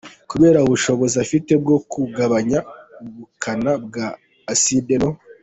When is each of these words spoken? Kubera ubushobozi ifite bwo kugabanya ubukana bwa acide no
Kubera 0.31 0.57
ubushobozi 0.65 1.15
ifite 1.25 1.51
bwo 1.61 1.77
kugabanya 1.91 2.59
ubukana 3.03 3.71
bwa 3.85 4.07
acide 4.53 4.95
no 5.03 5.11